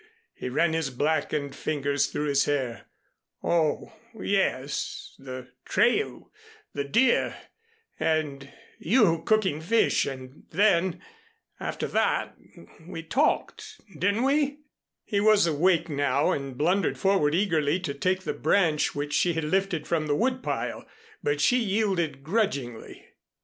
[0.33, 2.85] He ran his blackened fingers through his hair.
[3.43, 6.31] "Oh, yes, the trail
[6.73, 7.35] the deer
[7.99, 11.03] and you cooking fish and then
[11.59, 12.35] after that
[12.87, 14.61] we talked, didn't we?"
[15.03, 19.43] He was awake now, and blundered forward eagerly to take the branch which she had
[19.43, 20.83] lifted from the wood pile.
[21.21, 23.07] But she yielded grudgingly.